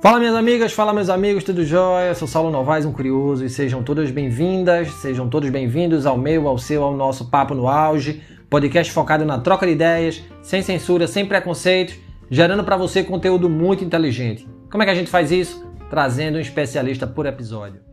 Fala 0.00 0.18
minhas 0.18 0.34
amigas, 0.34 0.72
fala 0.72 0.94
meus 0.94 1.10
amigos, 1.10 1.44
tudo 1.44 1.62
jóia? 1.62 2.06
Eu 2.06 2.14
sou 2.14 2.26
Saulo 2.26 2.50
Novaes, 2.50 2.86
um 2.86 2.92
curioso, 2.92 3.44
e 3.44 3.50
sejam 3.50 3.82
todas 3.82 4.10
bem-vindas, 4.10 4.90
sejam 4.92 5.28
todos 5.28 5.50
bem-vindos 5.50 6.06
ao 6.06 6.16
meu, 6.16 6.48
ao 6.48 6.56
seu, 6.56 6.82
ao 6.82 6.96
nosso 6.96 7.28
Papo 7.28 7.54
no 7.54 7.68
Auge, 7.68 8.22
podcast 8.48 8.90
focado 8.94 9.26
na 9.26 9.38
troca 9.40 9.66
de 9.66 9.72
ideias, 9.72 10.22
sem 10.40 10.62
censura, 10.62 11.06
sem 11.06 11.26
preconceitos, 11.26 11.96
gerando 12.30 12.64
para 12.64 12.78
você 12.78 13.04
conteúdo 13.04 13.50
muito 13.50 13.84
inteligente. 13.84 14.48
Como 14.70 14.82
é 14.82 14.86
que 14.86 14.92
a 14.92 14.94
gente 14.94 15.10
faz 15.10 15.30
isso? 15.30 15.62
Trazendo 15.90 16.38
um 16.38 16.40
especialista 16.40 17.06
por 17.06 17.26
episódio. 17.26 17.89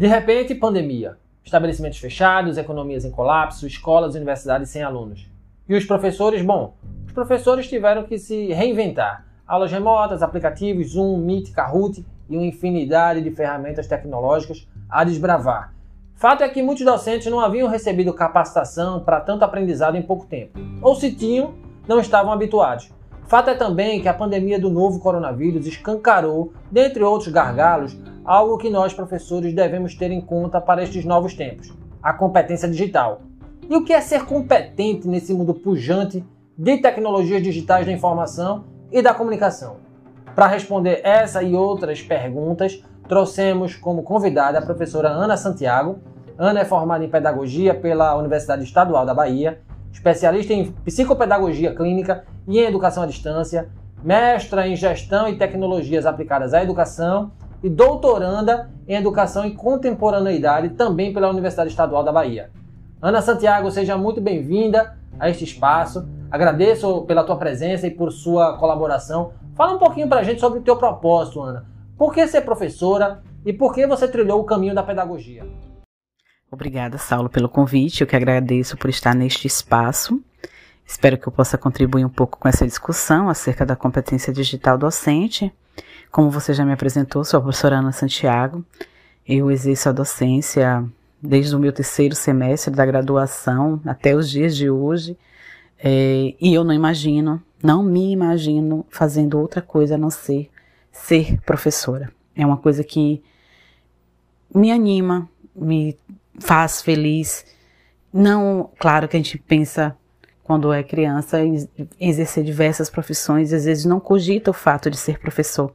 De 0.00 0.06
repente, 0.06 0.54
pandemia. 0.54 1.18
Estabelecimentos 1.44 1.98
fechados, 1.98 2.56
economias 2.56 3.04
em 3.04 3.10
colapso, 3.10 3.66
escolas 3.66 4.14
e 4.14 4.16
universidades 4.16 4.70
sem 4.70 4.82
alunos. 4.82 5.30
E 5.68 5.74
os 5.74 5.84
professores, 5.84 6.40
bom, 6.40 6.72
os 7.06 7.12
professores 7.12 7.68
tiveram 7.68 8.04
que 8.04 8.18
se 8.18 8.46
reinventar. 8.50 9.26
Aulas 9.46 9.70
remotas, 9.70 10.22
aplicativos, 10.22 10.92
Zoom, 10.92 11.18
Meet, 11.18 11.52
Kahoot 11.52 12.02
e 12.30 12.34
uma 12.34 12.46
infinidade 12.46 13.20
de 13.20 13.30
ferramentas 13.30 13.86
tecnológicas 13.86 14.66
a 14.88 15.04
desbravar. 15.04 15.74
Fato 16.14 16.42
é 16.44 16.48
que 16.48 16.62
muitos 16.62 16.86
docentes 16.86 17.30
não 17.30 17.38
haviam 17.38 17.68
recebido 17.68 18.14
capacitação 18.14 19.00
para 19.00 19.20
tanto 19.20 19.44
aprendizado 19.44 19.98
em 19.98 20.02
pouco 20.02 20.24
tempo. 20.24 20.58
Ou 20.80 20.94
se 20.94 21.12
tinham, 21.12 21.52
não 21.86 22.00
estavam 22.00 22.32
habituados. 22.32 22.90
Fato 23.26 23.50
é 23.50 23.54
também 23.54 24.00
que 24.00 24.08
a 24.08 24.14
pandemia 24.14 24.58
do 24.58 24.70
novo 24.70 24.98
coronavírus 24.98 25.66
escancarou, 25.66 26.54
dentre 26.70 27.02
outros 27.02 27.30
gargalos, 27.30 27.98
algo 28.30 28.58
que 28.58 28.70
nós 28.70 28.94
professores 28.94 29.52
devemos 29.52 29.96
ter 29.96 30.12
em 30.12 30.20
conta 30.20 30.60
para 30.60 30.84
estes 30.84 31.04
novos 31.04 31.34
tempos: 31.34 31.72
a 32.00 32.12
competência 32.12 32.68
digital. 32.68 33.22
E 33.68 33.74
o 33.74 33.84
que 33.84 33.92
é 33.92 34.00
ser 34.00 34.24
competente 34.24 35.08
nesse 35.08 35.34
mundo 35.34 35.52
pujante 35.52 36.24
de 36.56 36.78
tecnologias 36.78 37.42
digitais 37.42 37.86
da 37.86 37.90
informação 37.92 38.66
e 38.92 39.02
da 39.02 39.12
comunicação? 39.12 39.78
Para 40.32 40.46
responder 40.46 41.00
essa 41.02 41.42
e 41.42 41.56
outras 41.56 42.00
perguntas, 42.02 42.80
trouxemos 43.08 43.74
como 43.74 44.04
convidada 44.04 44.60
a 44.60 44.62
professora 44.62 45.08
Ana 45.08 45.36
Santiago. 45.36 45.98
Ana 46.38 46.60
é 46.60 46.64
formada 46.64 47.04
em 47.04 47.10
pedagogia 47.10 47.74
pela 47.74 48.16
Universidade 48.16 48.62
Estadual 48.62 49.04
da 49.04 49.12
Bahia 49.12 49.60
especialista 49.92 50.52
em 50.52 50.70
psicopedagogia 50.70 51.74
clínica 51.74 52.24
e 52.46 52.60
em 52.60 52.64
educação 52.64 53.02
à 53.02 53.06
distância, 53.06 53.68
mestra 54.04 54.68
em 54.68 54.76
gestão 54.76 55.28
e 55.28 55.36
tecnologias 55.36 56.06
aplicadas 56.06 56.54
à 56.54 56.62
educação 56.62 57.32
e 57.62 57.68
doutoranda 57.68 58.70
em 58.88 58.94
educação 58.94 59.44
e 59.44 59.54
contemporaneidade 59.54 60.70
também 60.70 61.12
pela 61.12 61.30
Universidade 61.30 61.70
Estadual 61.70 62.02
da 62.02 62.12
Bahia. 62.12 62.50
Ana 63.00 63.22
Santiago, 63.22 63.70
seja 63.70 63.96
muito 63.96 64.20
bem-vinda 64.20 64.96
a 65.18 65.28
este 65.28 65.44
espaço. 65.44 66.08
Agradeço 66.30 67.02
pela 67.02 67.24
tua 67.24 67.36
presença 67.36 67.86
e 67.86 67.90
por 67.90 68.10
sua 68.10 68.56
colaboração. 68.58 69.32
Fala 69.54 69.74
um 69.74 69.78
pouquinho 69.78 70.08
para 70.08 70.20
a 70.20 70.24
gente 70.24 70.40
sobre 70.40 70.58
o 70.60 70.62
teu 70.62 70.76
propósito, 70.76 71.40
Ana. 71.40 71.66
Por 71.96 72.14
que 72.14 72.26
ser 72.26 72.42
professora 72.42 73.22
e 73.44 73.52
por 73.52 73.74
que 73.74 73.86
você 73.86 74.08
trilhou 74.08 74.40
o 74.40 74.44
caminho 74.44 74.74
da 74.74 74.82
pedagogia? 74.82 75.46
Obrigada, 76.50 76.98
Saulo, 76.98 77.28
pelo 77.28 77.48
convite. 77.48 78.00
Eu 78.00 78.06
que 78.06 78.16
agradeço 78.16 78.76
por 78.76 78.90
estar 78.90 79.14
neste 79.14 79.46
espaço. 79.46 80.20
Espero 80.84 81.16
que 81.16 81.28
eu 81.28 81.32
possa 81.32 81.56
contribuir 81.56 82.04
um 82.04 82.08
pouco 82.08 82.38
com 82.38 82.48
essa 82.48 82.66
discussão 82.66 83.28
acerca 83.28 83.64
da 83.64 83.76
competência 83.76 84.32
digital 84.32 84.76
docente. 84.76 85.52
Como 86.10 86.28
você 86.28 86.52
já 86.52 86.64
me 86.64 86.72
apresentou, 86.72 87.24
sou 87.24 87.38
a 87.38 87.42
professora 87.42 87.78
Ana 87.78 87.92
Santiago. 87.92 88.64
Eu 89.26 89.50
exerço 89.50 89.88
a 89.88 89.92
docência 89.92 90.84
desde 91.22 91.54
o 91.54 91.58
meu 91.58 91.72
terceiro 91.72 92.16
semestre 92.16 92.74
da 92.74 92.84
graduação 92.84 93.80
até 93.86 94.14
os 94.14 94.28
dias 94.28 94.56
de 94.56 94.68
hoje. 94.68 95.16
É, 95.78 96.34
e 96.40 96.52
eu 96.52 96.64
não 96.64 96.74
imagino, 96.74 97.40
não 97.62 97.82
me 97.82 98.10
imagino 98.10 98.84
fazendo 98.90 99.38
outra 99.38 99.62
coisa 99.62 99.94
a 99.94 99.98
não 99.98 100.10
ser 100.10 100.50
ser 100.90 101.40
professora. 101.42 102.12
É 102.34 102.44
uma 102.44 102.56
coisa 102.56 102.82
que 102.82 103.22
me 104.52 104.72
anima, 104.72 105.28
me 105.54 105.96
faz 106.40 106.82
feliz. 106.82 107.46
Não, 108.12 108.70
claro 108.78 109.06
que 109.06 109.16
a 109.16 109.20
gente 109.20 109.38
pensa 109.38 109.96
quando 110.50 110.72
é 110.72 110.82
criança 110.82 111.38
exercer 112.00 112.42
diversas 112.42 112.90
profissões, 112.90 113.52
às 113.52 113.66
vezes 113.66 113.84
não 113.84 114.00
cogita 114.00 114.50
o 114.50 114.52
fato 114.52 114.90
de 114.90 114.96
ser 114.96 115.20
professor. 115.20 115.72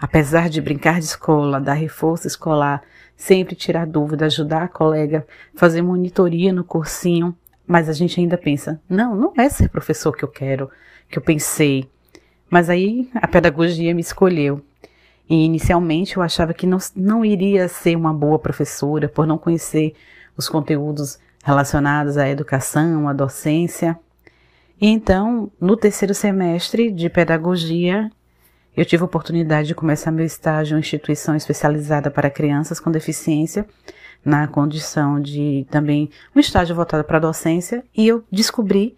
Apesar 0.00 0.48
de 0.48 0.62
brincar 0.62 0.98
de 0.98 1.04
escola, 1.04 1.60
dar 1.60 1.74
reforço 1.74 2.26
escolar, 2.26 2.82
sempre 3.14 3.54
tirar 3.54 3.86
dúvida, 3.86 4.24
ajudar 4.24 4.62
a 4.62 4.68
colega, 4.68 5.26
fazer 5.54 5.82
monitoria 5.82 6.54
no 6.54 6.64
cursinho, 6.64 7.36
mas 7.66 7.86
a 7.86 7.92
gente 7.92 8.18
ainda 8.18 8.38
pensa, 8.38 8.80
não, 8.88 9.14
não 9.14 9.34
é 9.36 9.46
ser 9.50 9.68
professor 9.68 10.16
que 10.16 10.24
eu 10.24 10.28
quero, 10.28 10.70
que 11.06 11.18
eu 11.18 11.22
pensei. 11.22 11.86
Mas 12.48 12.70
aí 12.70 13.10
a 13.16 13.28
pedagogia 13.28 13.94
me 13.94 14.00
escolheu. 14.00 14.64
E 15.28 15.44
inicialmente 15.44 16.16
eu 16.16 16.22
achava 16.22 16.54
que 16.54 16.66
não, 16.66 16.78
não 16.96 17.22
iria 17.22 17.68
ser 17.68 17.94
uma 17.94 18.14
boa 18.14 18.38
professora 18.38 19.06
por 19.06 19.26
não 19.26 19.36
conhecer 19.36 19.94
os 20.34 20.48
conteúdos 20.48 21.18
relacionados 21.44 22.16
à 22.16 22.26
educação, 22.26 23.06
à 23.06 23.12
docência. 23.12 23.98
Então, 24.80 25.50
no 25.60 25.76
terceiro 25.76 26.14
semestre 26.14 26.90
de 26.90 27.08
pedagogia, 27.08 28.10
eu 28.76 28.84
tive 28.84 29.02
a 29.02 29.06
oportunidade 29.06 29.68
de 29.68 29.74
começar 29.74 30.10
meu 30.10 30.26
estágio 30.26 30.76
em 30.76 30.80
instituição 30.80 31.36
especializada 31.36 32.10
para 32.10 32.28
crianças 32.28 32.80
com 32.80 32.90
deficiência, 32.90 33.66
na 34.24 34.48
condição 34.48 35.20
de 35.20 35.66
também 35.70 36.10
um 36.34 36.40
estágio 36.40 36.74
voltado 36.74 37.04
para 37.04 37.18
a 37.18 37.20
docência, 37.20 37.84
e 37.96 38.08
eu 38.08 38.24
descobri 38.32 38.96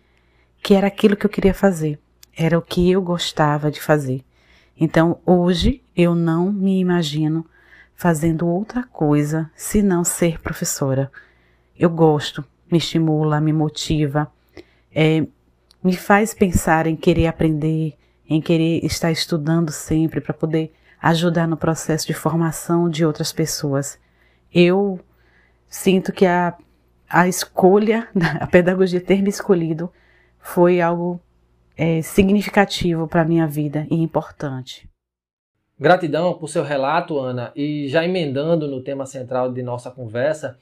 que 0.62 0.75
era 0.75 0.87
aquilo 0.87 1.16
que 1.16 1.26
eu 1.26 1.31
queria 1.31 1.54
fazer, 1.54 1.98
era 2.37 2.58
o 2.58 2.62
que 2.62 2.91
eu 2.91 3.03
gostava 3.03 3.70
de 3.70 3.81
fazer. 3.81 4.25
Então, 4.78 5.20
hoje 5.26 5.82
eu 5.94 6.14
não 6.14 6.53
me 6.53 6.81
imagino 6.81 7.44
fazendo 7.94 8.47
outra 8.47 8.82
coisa 8.82 9.50
senão 9.54 10.04
ser 10.04 10.41
professora. 10.41 11.10
Eu 11.78 11.91
gosto, 11.91 12.44
me 12.70 12.78
estimula, 12.78 13.41
me 13.41 13.53
motiva, 13.53 14.31
é, 14.94 15.26
me 15.87 15.97
faz 15.97 16.35
pensar 16.35 16.89
em 16.89 16.97
querer 16.97 17.29
aprender, 17.29 17.95
em 18.29 18.41
querer 18.41 18.85
estar 18.85 19.13
estudando 19.13 19.71
sempre 19.71 20.21
para 20.21 20.35
poder 20.35 20.73
ajudar 21.01 21.47
no 21.47 21.57
processo 21.57 22.09
de 22.09 22.13
formação 22.13 22.91
de 22.91 23.07
outras 23.07 23.33
pessoas. 23.33 23.97
Eu 24.53 24.99
sinto 25.69 26.13
que 26.13 26.27
a, 26.27 26.57
a 27.09 27.29
escolha, 27.29 28.09
a 28.41 28.49
pedagogia 28.49 29.01
ter 29.01 29.23
me 29.23 29.29
escolhido 29.31 29.89
foi 30.41 30.81
algo 30.81 31.21
é, 31.77 32.03
significativo 32.03 33.07
para 33.07 33.23
a 33.23 33.25
minha 33.25 33.47
vida 33.47 33.87
e 33.89 33.95
importante. 33.95 34.91
Gratidão 35.79 36.35
por 36.35 36.49
seu 36.49 36.65
relato, 36.65 37.17
Ana. 37.21 37.53
E 37.55 37.87
já 37.87 38.05
emendando 38.05 38.67
no 38.67 38.83
tema 38.83 39.07
central 39.07 39.53
de 39.53 39.63
nossa 39.63 39.89
conversa, 39.89 40.59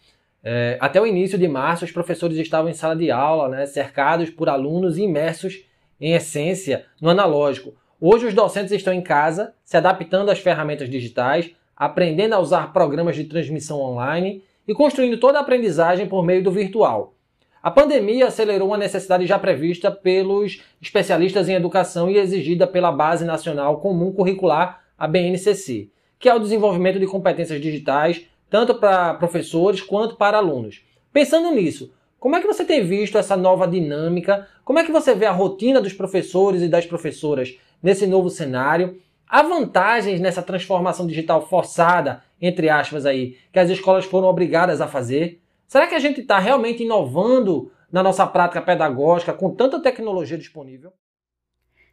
é, 0.47 0.77
até 0.79 1.01
o 1.01 1.07
início 1.07 1.39
de 1.39 1.49
março, 1.49 1.87
os 1.87 1.91
professores 1.91 2.37
estavam 2.37 2.71
em 2.71 2.75
sala 2.75 2.95
de 2.95 3.11
aula, 3.11 3.49
né, 3.49 3.65
cercados 3.65 4.29
por 4.29 4.51
alunos 4.51 4.99
imersos, 4.99 5.65
em 5.99 6.13
essência, 6.13 6.85
no 7.01 7.09
analógico. 7.09 7.75
Hoje, 7.99 8.27
os 8.27 8.35
docentes 8.35 8.73
estão 8.73 8.93
em 8.93 9.01
casa, 9.01 9.55
se 9.65 9.79
adaptando 9.79 10.31
às 10.31 10.39
ferramentas 10.39 10.91
digitais, 10.91 11.51
aprendendo 11.75 12.35
a 12.35 12.39
usar 12.39 12.75
programas 12.75 13.17
de 13.17 13.25
transmissão 13.25 13.81
online 13.81 14.43
e 14.69 14.75
construindo 14.75 15.19
toda 15.19 15.39
a 15.39 15.41
aprendizagem 15.41 16.07
por 16.07 16.23
meio 16.23 16.43
do 16.43 16.51
virtual. 16.51 17.15
A 17.63 17.71
pandemia 17.71 18.27
acelerou 18.27 18.69
uma 18.69 18.77
necessidade 18.77 19.27
já 19.27 19.39
prevista 19.39 19.91
pelos 19.91 20.63
especialistas 20.83 21.49
em 21.49 21.55
educação 21.55 22.11
e 22.11 22.19
exigida 22.19 22.67
pela 22.67 22.93
Base 22.93 23.25
Nacional 23.25 23.81
Comum 23.81 24.13
Curricular, 24.13 24.85
a 24.99 25.09
BNCC, 25.09 25.89
que 26.19 26.29
é 26.29 26.35
o 26.35 26.39
desenvolvimento 26.39 27.01
de 27.01 27.07
competências 27.07 27.59
digitais, 27.61 28.27
tanto 28.51 28.75
para 28.75 29.15
professores 29.15 29.81
quanto 29.81 30.17
para 30.17 30.39
alunos. 30.39 30.85
Pensando 31.13 31.51
nisso, 31.51 31.93
como 32.19 32.37
é 32.37 32.41
que 32.41 32.47
você 32.47 32.65
tem 32.65 32.85
visto 32.85 33.19
essa 33.19 33.37
nova 33.37 33.69
dinâmica? 33.69 34.49
Como 34.65 34.79
é 34.79 34.85
que 34.85 34.91
você 34.91 35.15
vê 35.15 35.27
a 35.27 35.31
rotina 35.31 35.81
dos 35.81 35.93
professores 35.93 36.63
e 36.63 36.69
das 36.69 36.87
professoras 36.87 37.59
nesse 37.83 38.07
novo 38.07 38.31
cenário? 38.31 38.99
Há 39.29 39.43
vantagens 39.43 40.21
nessa 40.21 40.43
transformação 40.43 41.07
digital 41.07 41.47
forçada, 41.47 42.23
entre 42.41 42.71
aspas 42.71 43.05
aí, 43.05 43.37
que 43.53 43.59
as 43.59 43.69
escolas 43.69 44.05
foram 44.05 44.29
obrigadas 44.29 44.81
a 44.81 44.89
fazer? 44.89 45.41
Será 45.69 45.87
que 45.87 45.95
a 45.95 45.99
gente 45.99 46.21
está 46.21 46.39
realmente 46.39 46.83
inovando 46.83 47.71
na 47.93 48.03
nossa 48.03 48.27
prática 48.27 48.63
pedagógica 48.63 49.33
com 49.33 49.51
tanta 49.51 49.81
tecnologia 49.81 50.39
disponível? 50.39 50.93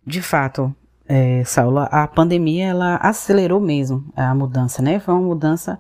De 0.06 0.22
fato, 0.22 0.74
é, 1.08 1.44
Saulo, 1.44 1.80
a 1.92 2.08
pandemia 2.08 2.68
ela 2.68 2.96
acelerou 2.98 3.60
mesmo 3.60 4.12
a 4.16 4.34
mudança, 4.34 4.82
né? 4.82 5.00
Foi 5.00 5.14
uma 5.14 5.24
mudança 5.24 5.78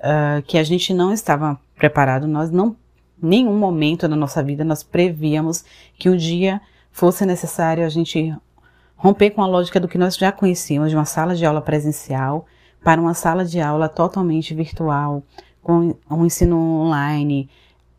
uh, 0.00 0.42
que 0.42 0.58
a 0.58 0.62
gente 0.62 0.92
não 0.92 1.12
estava 1.12 1.58
preparado, 1.76 2.26
nós 2.26 2.50
não, 2.50 2.76
nenhum 3.22 3.56
momento 3.56 4.08
da 4.08 4.16
nossa 4.16 4.42
vida 4.42 4.64
nós 4.64 4.82
prevíamos 4.82 5.64
que 5.98 6.10
um 6.10 6.16
dia 6.16 6.60
fosse 6.90 7.24
necessário 7.24 7.84
a 7.84 7.88
gente 7.88 8.34
romper 8.96 9.30
com 9.30 9.42
a 9.42 9.46
lógica 9.46 9.80
do 9.80 9.88
que 9.88 9.96
nós 9.96 10.16
já 10.16 10.30
conhecíamos 10.30 10.90
de 10.90 10.96
uma 10.96 11.04
sala 11.04 11.34
de 11.34 11.46
aula 11.46 11.62
presencial 11.62 12.46
para 12.82 13.00
uma 13.00 13.14
sala 13.14 13.44
de 13.44 13.60
aula 13.60 13.88
totalmente 13.88 14.54
virtual, 14.54 15.22
com 15.62 15.94
o 16.08 16.24
ensino 16.24 16.56
online. 16.56 17.48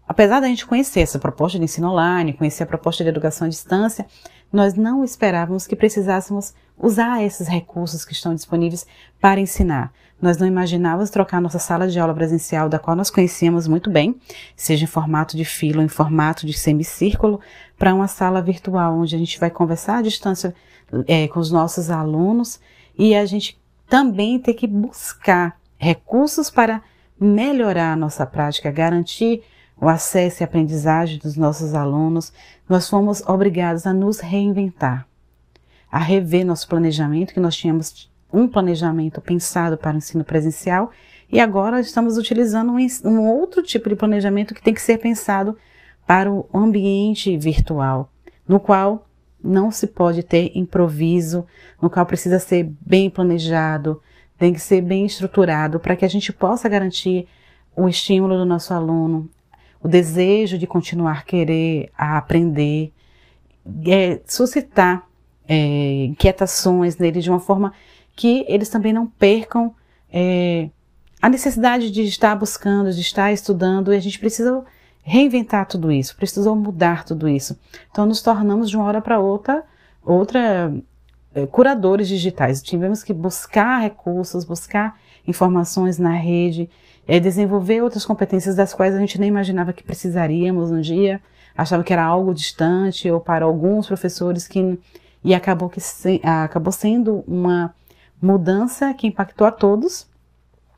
Apesar 0.07 0.39
da 0.39 0.47
gente 0.47 0.65
conhecer 0.65 1.01
essa 1.01 1.19
proposta 1.19 1.57
de 1.57 1.63
ensino 1.63 1.89
online, 1.89 2.33
conhecer 2.33 2.63
a 2.63 2.65
proposta 2.65 3.03
de 3.03 3.09
educação 3.09 3.45
à 3.45 3.49
distância, 3.49 4.05
nós 4.51 4.73
não 4.73 5.03
esperávamos 5.03 5.65
que 5.65 5.75
precisássemos 5.75 6.53
usar 6.81 7.23
esses 7.23 7.47
recursos 7.47 8.03
que 8.03 8.13
estão 8.13 8.33
disponíveis 8.33 8.85
para 9.19 9.39
ensinar. 9.39 9.93
Nós 10.21 10.37
não 10.37 10.47
imaginávamos 10.47 11.09
trocar 11.09 11.41
nossa 11.41 11.59
sala 11.59 11.87
de 11.87 11.99
aula 11.99 12.13
presencial, 12.13 12.69
da 12.69 12.79
qual 12.79 12.95
nós 12.95 13.09
conhecíamos 13.09 13.67
muito 13.67 13.89
bem, 13.89 14.15
seja 14.55 14.83
em 14.83 14.87
formato 14.87 15.35
de 15.35 15.45
fila 15.45 15.79
ou 15.79 15.83
em 15.83 15.89
formato 15.89 16.45
de 16.45 16.53
semicírculo, 16.53 17.39
para 17.77 17.93
uma 17.93 18.07
sala 18.07 18.41
virtual, 18.41 18.97
onde 18.97 19.15
a 19.15 19.19
gente 19.19 19.39
vai 19.39 19.49
conversar 19.49 19.97
à 19.97 20.01
distância 20.01 20.53
é, 21.07 21.27
com 21.27 21.39
os 21.39 21.51
nossos 21.51 21.89
alunos 21.89 22.59
e 22.97 23.15
a 23.15 23.25
gente 23.25 23.59
também 23.89 24.39
ter 24.39 24.53
que 24.53 24.67
buscar 24.67 25.57
recursos 25.77 26.49
para 26.49 26.81
melhorar 27.19 27.93
a 27.93 27.95
nossa 27.95 28.25
prática, 28.25 28.71
garantir 28.71 29.43
o 29.81 29.89
acesso 29.89 30.41
e 30.41 30.45
aprendizagem 30.45 31.17
dos 31.17 31.35
nossos 31.35 31.73
alunos, 31.73 32.31
nós 32.69 32.87
fomos 32.87 33.21
obrigados 33.27 33.87
a 33.87 33.93
nos 33.93 34.19
reinventar, 34.19 35.07
a 35.91 35.99
rever 35.99 36.45
nosso 36.45 36.67
planejamento, 36.67 37.33
que 37.33 37.39
nós 37.39 37.55
tínhamos 37.55 38.09
um 38.31 38.47
planejamento 38.47 39.19
pensado 39.19 39.77
para 39.77 39.93
o 39.93 39.97
ensino 39.97 40.23
presencial 40.23 40.91
e 41.29 41.39
agora 41.39 41.81
estamos 41.81 42.17
utilizando 42.17 42.71
um, 42.71 43.09
um 43.09 43.27
outro 43.27 43.61
tipo 43.61 43.89
de 43.89 43.95
planejamento 43.95 44.55
que 44.55 44.61
tem 44.61 44.73
que 44.73 44.81
ser 44.81 44.97
pensado 44.99 45.57
para 46.07 46.31
o 46.31 46.47
ambiente 46.53 47.37
virtual, 47.37 48.11
no 48.47 48.59
qual 48.59 49.07
não 49.43 49.71
se 49.71 49.87
pode 49.87 50.23
ter 50.23 50.51
improviso, 50.55 51.45
no 51.81 51.89
qual 51.89 52.05
precisa 52.05 52.39
ser 52.39 52.71
bem 52.79 53.09
planejado, 53.09 54.01
tem 54.37 54.53
que 54.53 54.59
ser 54.59 54.81
bem 54.81 55.05
estruturado 55.05 55.79
para 55.79 55.95
que 55.95 56.05
a 56.05 56.07
gente 56.07 56.31
possa 56.31 56.69
garantir 56.69 57.27
o 57.75 57.87
estímulo 57.87 58.37
do 58.37 58.45
nosso 58.45 58.73
aluno, 58.73 59.29
o 59.81 59.87
desejo 59.87 60.57
de 60.57 60.67
continuar 60.67 61.25
querer 61.25 61.89
aprender, 61.97 62.93
é, 63.87 64.21
suscitar 64.25 65.07
é, 65.53 66.05
inquietações 66.05 66.95
nele 66.95 67.19
de 67.19 67.29
uma 67.29 67.41
forma 67.41 67.73
que 68.15 68.45
eles 68.47 68.69
também 68.69 68.93
não 68.93 69.05
percam 69.05 69.75
é, 70.09 70.69
a 71.21 71.27
necessidade 71.27 71.91
de 71.91 72.03
estar 72.03 72.33
buscando, 72.37 72.89
de 72.93 73.01
estar 73.01 73.33
estudando, 73.33 73.93
e 73.93 73.97
a 73.97 73.99
gente 73.99 74.17
precisa 74.17 74.63
reinventar 75.03 75.67
tudo 75.67 75.91
isso, 75.91 76.15
precisou 76.15 76.55
mudar 76.55 77.03
tudo 77.03 77.27
isso. 77.27 77.59
Então 77.91 78.05
nos 78.05 78.21
tornamos 78.21 78.69
de 78.69 78.77
uma 78.77 78.85
hora 78.85 79.01
para 79.01 79.19
outra 79.19 79.65
outra 80.01 80.73
é, 81.35 81.45
curadores 81.45 82.07
digitais. 82.07 82.61
Tivemos 82.61 83.03
que 83.03 83.11
buscar 83.11 83.81
recursos, 83.81 84.45
buscar 84.45 84.97
informações 85.27 85.99
na 85.99 86.13
rede, 86.13 86.69
é, 87.05 87.19
desenvolver 87.19 87.81
outras 87.81 88.05
competências 88.05 88.55
das 88.55 88.73
quais 88.73 88.95
a 88.95 88.99
gente 88.99 89.19
nem 89.19 89.27
imaginava 89.27 89.73
que 89.73 89.83
precisaríamos 89.83 90.71
um 90.71 90.79
dia, 90.79 91.19
achava 91.57 91.83
que 91.83 91.91
era 91.91 92.05
algo 92.05 92.33
distante 92.33 93.11
ou 93.11 93.19
para 93.19 93.43
alguns 93.43 93.85
professores 93.85 94.47
que 94.47 94.79
e 95.23 95.33
acabou 95.33 95.69
que 95.69 95.79
se, 95.79 96.21
acabou 96.23 96.71
sendo 96.71 97.23
uma 97.27 97.73
mudança 98.21 98.93
que 98.93 99.07
impactou 99.07 99.47
a 99.47 99.51
todos 99.51 100.07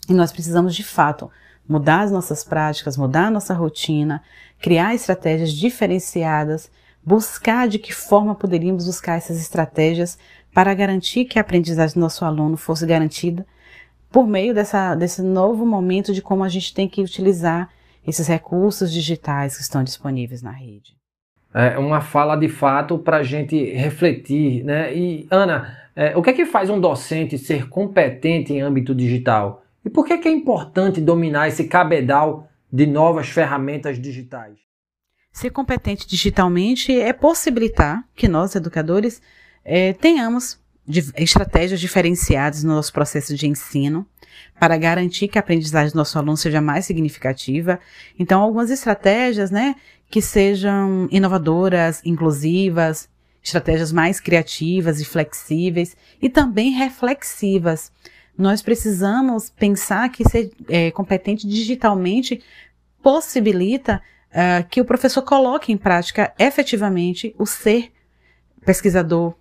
e 0.10 0.14
nós 0.14 0.32
precisamos 0.32 0.76
de 0.76 0.84
fato 0.84 1.30
mudar 1.68 2.02
as 2.02 2.12
nossas 2.12 2.44
práticas, 2.44 2.98
mudar 2.98 3.28
a 3.28 3.32
nossa 3.32 3.54
rotina, 3.54 4.22
criar 4.60 4.94
estratégias 4.94 5.52
diferenciadas, 5.52 6.70
buscar 7.04 7.68
de 7.68 7.80
que 7.80 7.94
forma 7.94 8.36
poderíamos 8.36 8.86
buscar 8.86 9.16
essas 9.16 9.40
estratégias 9.40 10.18
para 10.54 10.74
garantir 10.74 11.26
que 11.26 11.40
a 11.40 11.42
aprendizagem 11.42 11.96
do 11.96 12.02
nosso 12.02 12.24
aluno 12.26 12.58
fosse 12.58 12.86
garantida 12.86 13.46
por 14.12 14.28
meio 14.28 14.54
dessa, 14.54 14.94
desse 14.94 15.24
novo 15.24 15.66
momento 15.66 16.14
de 16.14 16.22
como 16.22 16.44
a 16.44 16.50
gente 16.50 16.74
tem 16.74 16.88
que 16.88 17.02
utilizar 17.02 17.70
esses 18.06 18.28
recursos 18.28 18.92
digitais 18.92 19.56
que 19.56 19.64
estão 19.64 19.84
disponíveis 19.84 20.42
na 20.44 20.52
rede. 20.52 20.96
É 21.54 21.78
uma 21.78 22.02
fala 22.02 22.36
de 22.36 22.50
fato 22.50 22.98
para 22.98 23.18
a 23.18 23.24
gente 23.24 23.56
refletir, 23.74 24.64
né? 24.64 24.96
E 24.96 25.28
Ana, 25.30 25.78
é, 25.96 26.18
o 26.18 26.22
que 26.22 26.32
é 26.32 26.34
que 26.34 26.46
faz 26.46 26.70
um 26.70 26.80
docente 26.80 27.38
ser 27.38 27.70
competente 27.70 28.52
em 28.54 28.62
âmbito 28.62 28.96
digital? 28.96 29.64
E 29.86 29.90
por 29.90 30.06
que 30.06 30.14
é, 30.14 30.18
que 30.18 30.28
é 30.28 30.32
importante 30.32 31.00
dominar 31.00 31.48
esse 31.48 31.66
cabedal 31.66 32.48
de 32.72 32.88
novas 32.88 33.30
ferramentas 33.30 34.02
digitais? 34.02 34.58
Ser 35.32 35.50
competente 35.52 36.08
digitalmente 36.08 36.98
é 37.00 37.12
possibilitar 37.12 38.04
que 38.16 38.28
nós, 38.28 38.56
educadores, 38.56 39.22
é, 39.64 39.94
tenhamos 39.94 40.63
estratégias 41.16 41.80
diferenciadas 41.80 42.64
no 42.64 42.76
nosso 42.76 42.92
processo 42.92 43.36
de 43.36 43.48
ensino 43.48 44.06
para 44.60 44.78
garantir 44.78 45.28
que 45.28 45.38
a 45.38 45.42
aprendizagem 45.42 45.92
do 45.92 45.98
nosso 45.98 46.18
aluno 46.18 46.36
seja 46.36 46.62
mais 46.62 46.86
significativa. 46.86 47.80
Então, 48.18 48.42
algumas 48.42 48.70
estratégias, 48.70 49.50
né, 49.50 49.76
que 50.10 50.22
sejam 50.22 51.08
inovadoras, 51.12 52.02
inclusivas, 52.06 53.10
estratégias 53.44 53.92
mais 53.92 54.20
criativas 54.20 55.02
e 55.02 55.06
flexíveis 55.06 55.98
e 56.22 56.30
também 56.30 56.72
reflexivas. 56.72 57.92
Nós 58.38 58.62
precisamos 58.62 59.50
pensar 59.50 60.10
que 60.10 60.28
ser 60.28 60.52
é, 60.70 60.92
competente 60.92 61.48
digitalmente 61.48 62.42
possibilita 63.02 64.02
uh, 64.32 64.68
que 64.70 64.80
o 64.80 64.86
professor 64.86 65.22
coloque 65.22 65.72
em 65.72 65.78
prática 65.78 66.34
efetivamente 66.40 67.36
o 67.38 67.46
ser 67.46 67.92
pesquisador, 68.66 69.36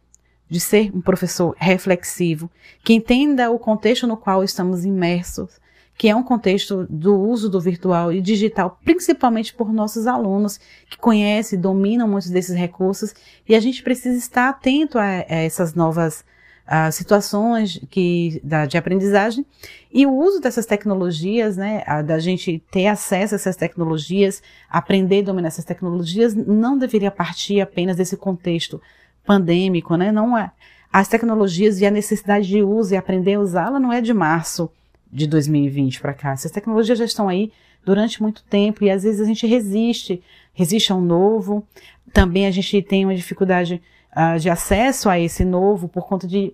de 0.53 0.61
ser 0.61 0.95
um 0.95 1.01
professor 1.01 1.57
reflexivo, 1.59 2.51
que 2.85 2.93
entenda 2.93 3.51
o 3.51 3.59
contexto 3.59 4.07
no 4.07 4.19
qual 4.19 4.45
estamos 4.45 4.85
imersos, 4.85 5.59
que 5.97 6.11
é 6.11 6.15
um 6.15 6.23
contexto 6.23 6.87
do 6.91 7.19
uso 7.19 7.49
do 7.49 7.59
virtual 7.59 8.13
e 8.13 8.21
digital, 8.21 8.79
principalmente 8.85 9.55
por 9.55 9.73
nossos 9.73 10.07
alunos, 10.07 10.61
que 10.91 10.99
conhecem, 10.99 11.59
dominam 11.59 12.07
muitos 12.07 12.29
desses 12.29 12.55
recursos, 12.55 13.15
e 13.49 13.55
a 13.55 13.61
gente 13.61 13.83
precisa 13.83 14.19
estar 14.19 14.51
atento 14.51 14.99
a, 14.99 15.05
a 15.05 15.25
essas 15.27 15.73
novas 15.73 16.23
uh, 16.67 16.93
situações 16.93 17.81
que, 17.89 18.39
da, 18.45 18.67
de 18.67 18.77
aprendizagem. 18.77 19.47
E 19.91 20.05
o 20.05 20.13
uso 20.13 20.39
dessas 20.39 20.67
tecnologias, 20.67 21.57
né, 21.57 21.83
a, 21.87 22.03
da 22.03 22.19
gente 22.19 22.63
ter 22.71 22.89
acesso 22.89 23.35
a 23.35 23.37
essas 23.37 23.57
tecnologias, 23.57 24.43
aprender 24.69 25.21
a 25.21 25.25
dominar 25.25 25.49
essas 25.49 25.65
tecnologias, 25.65 26.35
não 26.35 26.77
deveria 26.77 27.11
partir 27.11 27.59
apenas 27.63 27.97
desse 27.97 28.19
contexto 28.19 28.83
pandêmico, 29.25 29.97
né? 29.97 30.11
Não 30.13 30.37
é 30.37 30.51
as 30.93 31.09
tecnologias 31.09 31.81
e 31.81 31.87
a 31.87 31.91
necessidade 31.91 32.47
de 32.47 32.63
uso 32.63 32.93
e 32.93 32.97
aprender 32.97 33.35
a 33.35 33.41
usá-la 33.41 33.81
não 33.81 33.93
é 33.93 34.01
de 34.01 34.13
março 34.13 34.71
de 35.11 35.27
2020 35.27 36.01
para 36.01 36.13
cá. 36.13 36.33
Essas 36.33 36.51
tecnologias 36.51 36.99
já 36.99 37.05
estão 37.05 37.29
aí 37.29 37.51
durante 37.85 38.21
muito 38.21 38.45
tempo 38.45 38.85
e 38.85 38.91
às 38.91 39.03
vezes 39.03 39.21
a 39.21 39.25
gente 39.25 39.47
resiste, 39.47 40.23
resiste 40.53 40.93
ao 40.93 41.01
novo. 41.01 41.67
Também 42.13 42.47
a 42.47 42.51
gente 42.51 42.83
tem 42.83 43.07
uma 43.07 43.15
dificuldade 43.15 43.81
uh, 44.15 44.39
de 44.39 44.51
acesso 44.51 45.09
a 45.09 45.19
esse 45.19 45.45
novo 45.45 45.89
por 45.89 46.07
conta 46.07 46.27
de 46.27 46.53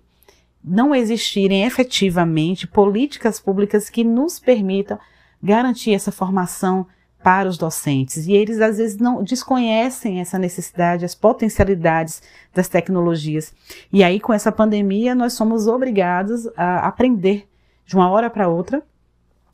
não 0.62 0.94
existirem 0.94 1.64
efetivamente 1.64 2.66
políticas 2.66 3.40
públicas 3.40 3.90
que 3.90 4.04
nos 4.04 4.38
permitam 4.38 4.98
garantir 5.42 5.94
essa 5.94 6.12
formação 6.12 6.86
para 7.22 7.48
os 7.48 7.58
docentes. 7.58 8.26
E 8.26 8.32
eles 8.32 8.60
às 8.60 8.78
vezes 8.78 8.96
não 8.96 9.22
desconhecem 9.22 10.20
essa 10.20 10.38
necessidade, 10.38 11.04
as 11.04 11.14
potencialidades 11.14 12.22
das 12.54 12.68
tecnologias. 12.68 13.52
E 13.92 14.04
aí, 14.04 14.20
com 14.20 14.32
essa 14.32 14.52
pandemia, 14.52 15.14
nós 15.14 15.32
somos 15.32 15.66
obrigados 15.66 16.48
a 16.56 16.86
aprender 16.86 17.48
de 17.84 17.96
uma 17.96 18.08
hora 18.10 18.30
para 18.30 18.48
outra, 18.48 18.82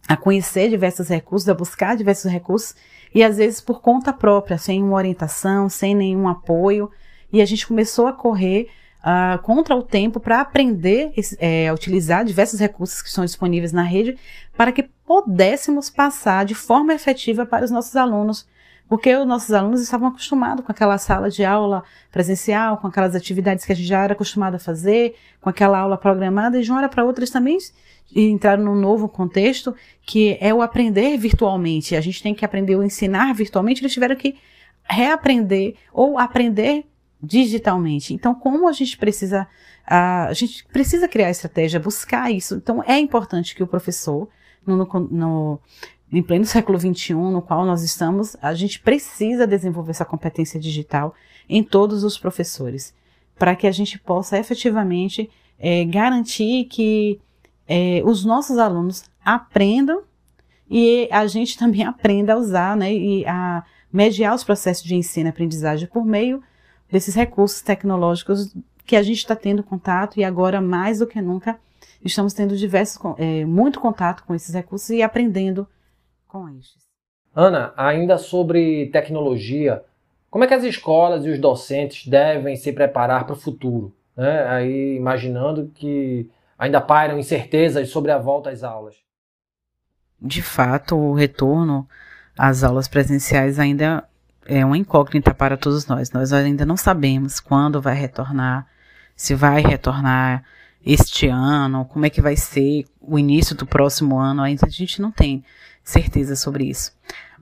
a 0.07 0.17
conhecer 0.17 0.69
diversos 0.69 1.09
recursos, 1.09 1.49
a 1.49 1.55
buscar 1.55 1.97
diversos 1.97 2.31
recursos, 2.31 2.75
e 3.15 3.23
às 3.23 3.39
vezes 3.39 3.61
por 3.61 3.81
conta 3.81 4.13
própria, 4.13 4.59
sem 4.59 4.83
uma 4.83 4.97
orientação, 4.97 5.69
sem 5.69 5.95
nenhum 5.95 6.29
apoio. 6.29 6.91
E 7.33 7.41
a 7.41 7.47
gente 7.47 7.67
começou 7.67 8.07
a 8.07 8.13
correr 8.13 8.69
uh, 9.05 9.39
contra 9.43 9.77
o 9.77 9.83
tempo 9.83 10.19
para 10.19 10.41
aprender 10.41 11.13
é, 11.39 11.69
a 11.69 11.75
utilizar 11.75 12.25
diversos 12.25 12.59
recursos 12.59 13.03
que 13.03 13.09
estão 13.09 13.25
disponíveis 13.25 13.73
na 13.73 13.83
rede 13.83 14.17
para 14.57 14.73
que 14.73 14.83
pudéssemos 14.83 15.91
passar 15.91 16.45
de 16.45 16.55
forma 16.55 16.95
efetiva 16.95 17.45
para 17.45 17.65
os 17.65 17.71
nossos 17.71 17.95
alunos. 17.95 18.47
Porque 18.89 19.15
os 19.17 19.27
nossos 19.27 19.51
alunos 19.53 19.81
estavam 19.81 20.09
acostumados 20.09 20.65
com 20.65 20.71
aquela 20.71 20.99
sala 20.99 21.31
de 21.31 21.43
aula 21.45 21.83
presencial, 22.13 22.77
com 22.77 22.87
aquelas 22.87 23.15
atividades 23.15 23.65
que 23.65 23.73
a 23.73 23.75
gente 23.75 23.87
já 23.87 24.05
era 24.05 24.13
acostumado 24.13 24.57
a 24.57 24.59
fazer, 24.59 25.17
com 25.41 25.49
aquela 25.49 25.79
aula 25.79 25.97
programada, 25.97 26.59
e 26.59 26.63
de 26.63 26.71
uma 26.71 26.81
hora 26.81 26.89
para 26.89 27.05
outra 27.05 27.23
eles 27.23 27.31
também 27.31 27.57
entraram 28.15 28.63
num 28.63 28.75
novo 28.75 29.09
contexto 29.09 29.75
que 30.03 30.37
é 30.39 30.53
o 30.53 30.61
aprender 30.61 31.17
virtualmente. 31.17 31.97
A 31.97 32.01
gente 32.01 32.23
tem 32.23 32.35
que 32.35 32.45
aprender 32.45 32.77
o 32.77 32.85
ensinar 32.85 33.33
virtualmente, 33.33 33.81
eles 33.81 33.93
tiveram 33.93 34.17
que 34.17 34.37
reaprender 34.85 35.77
ou 35.91 36.19
aprender 36.19 36.85
digitalmente. 37.25 38.15
Então, 38.15 38.35
como 38.35 38.69
a 38.69 38.73
gente 38.73 38.97
precisa, 38.97 39.47
a, 39.87 40.27
a 40.27 40.33
gente 40.33 40.65
precisa 40.67 41.09
criar 41.09 41.31
estratégia, 41.31 41.81
buscar 41.81 42.31
isso. 42.31 42.57
Então, 42.57 42.83
é 42.87 42.99
importante 42.99 43.55
que 43.55 43.63
o 43.63 43.67
professor, 43.67 44.29
no, 44.67 44.77
no, 44.77 45.09
no 45.11 45.61
em 46.13 46.23
pleno 46.23 46.45
século 46.45 46.79
XXI, 46.79 47.15
no 47.15 47.43
qual 47.43 47.65
nós 47.65 47.83
estamos, 47.83 48.37
a 48.41 48.55
gente 48.55 48.79
precisa 48.81 49.47
desenvolver 49.47 49.91
essa 49.91 50.05
competência 50.05 50.61
digital 50.61 51.15
em 51.49 51.63
todos 51.63 52.05
os 52.05 52.17
professores, 52.17 52.95
para 53.37 53.57
que 53.57 53.67
a 53.67 53.73
gente 53.73 53.99
possa 53.99 54.39
efetivamente 54.39 55.29
é, 55.59 55.85
garantir 55.85 56.65
que 56.67 57.21
é, 57.67 58.03
os 58.05 58.25
nossos 58.25 58.59
alunos 58.59 59.05
aprendam 59.25 60.03
e 60.71 61.09
a 61.11 61.27
gente 61.27 61.59
também 61.59 61.83
aprenda 61.85 62.35
a 62.35 62.37
usar 62.37 62.77
né, 62.77 62.93
e 62.93 63.27
a 63.27 63.65
mediar 63.93 64.35
os 64.35 64.45
processos 64.45 64.85
de 64.85 64.95
ensino 64.95 65.29
e 65.29 65.31
aprendizagem 65.31 65.89
por 65.89 66.05
meio 66.05 66.43
desses 66.95 67.17
recursos 67.17 67.61
tecnológicos 67.61 68.55
que 68.87 68.95
a 68.95 69.03
gente 69.03 69.17
está 69.17 69.35
tendo 69.35 69.65
contato 69.65 70.17
e 70.17 70.23
agora 70.23 70.61
mais 70.61 71.01
do 71.01 71.09
que 71.09 71.21
nunca 71.21 71.59
estamos 72.05 72.33
tendo 72.33 72.57
diversos, 72.57 73.01
é, 73.19 73.45
muito 73.45 73.81
contato 73.81 74.23
com 74.25 74.33
esses 74.33 74.55
recursos 74.55 74.91
e 74.91 75.03
aprendendo 75.03 75.67
com 76.29 76.49
estes. 76.51 76.85
Ana, 77.35 77.73
ainda 77.77 78.17
sobre 78.17 78.87
tecnologia, 78.91 79.83
como 80.31 80.45
é 80.45 80.47
que 80.47 80.55
as 80.55 80.63
escolas 80.63 81.25
e 81.25 81.31
os 81.31 81.41
docentes 81.41 82.07
devem 82.07 82.55
se 82.55 82.73
preparar 82.73 83.25
para 83.25 83.33
o 83.33 83.41
futuro? 83.41 83.93
Né? 84.17 84.47
Aí 84.47 84.97
imaginando 84.97 85.73
que 85.75 86.31
ainda 86.57 86.81
pairam 86.81 87.19
incertezas 87.19 87.89
sobre 87.89 88.13
a 88.13 88.19
volta 88.19 88.51
às 88.51 88.63
aulas. 88.63 88.95
De 90.21 90.43
fato, 90.43 90.95
o 90.95 91.13
retorno 91.13 91.89
às 92.39 92.63
aulas 92.63 92.87
presenciais 92.87 93.59
ainda 93.59 94.09
é 94.47 94.65
uma 94.65 94.79
incógnita 94.79 95.35
para 95.35 95.57
todos 95.57 95.87
nós. 95.87 96.11
Nós 96.11 96.33
ainda 96.33 96.65
não 96.65 96.77
sabemos 96.77 97.41
quando 97.41 97.81
vai 97.81 97.95
retornar, 97.95 98.67
se 99.17 99.35
vai 99.35 99.63
retornar 99.63 100.45
este 100.85 101.29
ano, 101.29 101.85
como 101.87 102.07
é 102.07 102.11
que 102.11 102.21
vai 102.21 102.37
ser 102.37 102.85
o 103.07 103.19
início 103.19 103.55
do 103.55 103.67
próximo 103.67 104.19
ano, 104.19 104.43
ainda 104.43 104.67
a 104.67 104.71
gente 104.71 105.01
não 105.01 105.11
tem 105.11 105.45
certeza 105.83 106.35
sobre 106.35 106.65
isso. 106.65 106.93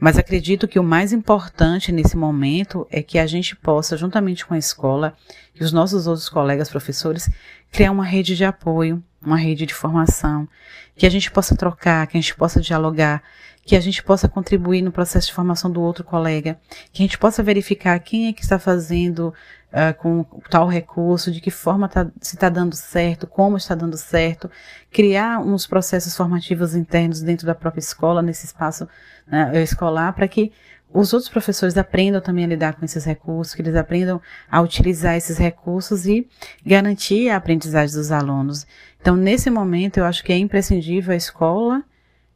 Mas 0.00 0.18
acredito 0.18 0.66
que 0.66 0.78
o 0.78 0.82
mais 0.82 1.12
importante 1.12 1.92
nesse 1.92 2.16
momento 2.16 2.86
é 2.90 3.02
que 3.02 3.18
a 3.18 3.26
gente 3.26 3.54
possa, 3.54 3.96
juntamente 3.96 4.44
com 4.44 4.54
a 4.54 4.58
escola 4.58 5.14
e 5.54 5.62
os 5.62 5.72
nossos 5.72 6.06
outros 6.08 6.28
colegas 6.28 6.68
professores, 6.68 7.30
criar 7.70 7.92
uma 7.92 8.04
rede 8.04 8.34
de 8.34 8.44
apoio, 8.44 9.02
uma 9.24 9.36
rede 9.36 9.64
de 9.64 9.74
formação, 9.74 10.48
que 10.96 11.06
a 11.06 11.10
gente 11.10 11.30
possa 11.30 11.54
trocar, 11.54 12.06
que 12.08 12.18
a 12.18 12.20
gente 12.20 12.34
possa 12.34 12.60
dialogar, 12.60 13.22
que 13.64 13.76
a 13.76 13.80
gente 13.80 14.02
possa 14.02 14.28
contribuir 14.28 14.82
no 14.82 14.90
processo 14.90 15.28
de 15.28 15.34
formação 15.34 15.70
do 15.70 15.80
outro 15.80 16.02
colega, 16.02 16.58
que 16.92 17.02
a 17.02 17.04
gente 17.04 17.16
possa 17.16 17.42
verificar 17.42 17.98
quem 18.00 18.26
é 18.26 18.32
que 18.32 18.42
está 18.42 18.58
fazendo 18.58 19.32
uh, 19.72 19.94
com 19.98 20.24
tal 20.48 20.68
recurso, 20.68 21.32
de 21.32 21.40
que 21.40 21.50
forma 21.50 21.88
tá, 21.88 22.06
se 22.20 22.36
está 22.36 22.48
dando 22.48 22.76
certo, 22.76 23.26
como 23.26 23.56
está 23.56 23.74
dando 23.74 23.96
certo, 23.96 24.50
criar 24.90 25.40
uns 25.40 25.66
processos 25.66 26.16
formativos 26.16 26.74
internos 26.74 27.20
dentro 27.20 27.46
da 27.46 27.54
própria 27.54 27.80
escola, 27.80 28.22
nesse 28.22 28.46
espaço 28.46 28.86
né, 29.26 29.62
escolar, 29.62 30.12
para 30.12 30.28
que 30.28 30.52
os 30.94 31.12
outros 31.14 31.30
professores 31.30 31.76
aprendam 31.78 32.20
também 32.20 32.44
a 32.44 32.48
lidar 32.48 32.74
com 32.74 32.84
esses 32.84 33.04
recursos, 33.04 33.54
que 33.54 33.62
eles 33.62 33.74
aprendam 33.74 34.20
a 34.50 34.60
utilizar 34.60 35.16
esses 35.16 35.38
recursos 35.38 36.06
e 36.06 36.28
garantir 36.64 37.30
a 37.30 37.36
aprendizagem 37.36 37.96
dos 37.96 38.12
alunos. 38.12 38.66
Então, 39.00 39.16
nesse 39.16 39.48
momento, 39.48 39.96
eu 39.96 40.04
acho 40.04 40.22
que 40.22 40.32
é 40.32 40.36
imprescindível 40.36 41.14
a 41.14 41.16
escola 41.16 41.82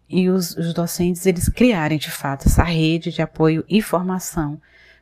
e 0.08 0.30
os, 0.30 0.56
os 0.56 0.72
docentes 0.72 1.26
eles 1.26 1.48
criarem 1.48 1.98
de 1.98 2.10
fato 2.10 2.46
essa 2.46 2.62
rede 2.62 3.12
de 3.12 3.20
apoio 3.20 3.64
e 3.68 3.82
formação 3.82 4.60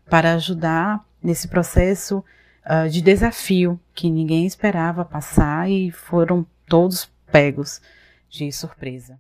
para 0.08 0.34
ajudar 0.34 1.04
nesse 1.24 1.48
processo 1.48 2.22
uh, 2.66 2.88
de 2.88 3.00
desafio 3.00 3.80
que 3.94 4.10
ninguém 4.10 4.46
esperava 4.46 5.04
passar 5.04 5.70
e 5.70 5.90
foram 5.90 6.46
todos 6.68 7.10
pegos 7.32 7.80
de 8.28 8.52
surpresa. 8.52 9.18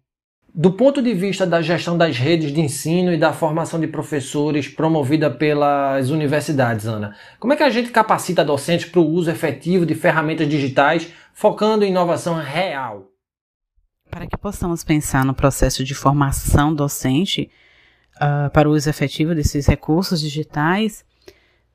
Do 0.56 0.72
ponto 0.72 1.02
de 1.02 1.12
vista 1.12 1.44
da 1.44 1.60
gestão 1.60 1.98
das 1.98 2.16
redes 2.16 2.52
de 2.52 2.60
ensino 2.60 3.12
e 3.12 3.18
da 3.18 3.32
formação 3.32 3.80
de 3.80 3.88
professores 3.88 4.68
promovida 4.68 5.28
pelas 5.28 6.10
universidades, 6.10 6.86
Ana, 6.86 7.16
como 7.40 7.52
é 7.52 7.56
que 7.56 7.62
a 7.64 7.70
gente 7.70 7.90
capacita 7.90 8.44
docentes 8.44 8.88
para 8.88 9.00
o 9.00 9.08
uso 9.08 9.28
efetivo 9.30 9.84
de 9.84 9.96
ferramentas 9.96 10.48
digitais 10.48 11.12
focando 11.32 11.84
em 11.84 11.90
inovação 11.90 12.36
real? 12.36 13.08
Para 14.08 14.28
que 14.28 14.36
possamos 14.36 14.84
pensar 14.84 15.24
no 15.24 15.34
processo 15.34 15.82
de 15.82 15.92
formação 15.92 16.72
docente 16.72 17.50
uh, 18.14 18.48
para 18.50 18.68
o 18.68 18.72
uso 18.72 18.88
efetivo 18.88 19.34
desses 19.34 19.66
recursos 19.66 20.20
digitais, 20.20 21.04